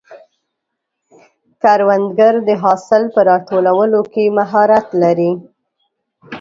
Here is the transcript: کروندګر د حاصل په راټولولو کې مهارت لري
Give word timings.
کروندګر 1.61 2.33
د 2.47 2.49
حاصل 2.63 3.03
په 3.13 3.19
راټولولو 3.29 4.01
کې 4.13 4.23
مهارت 4.37 4.87
لري 5.01 5.31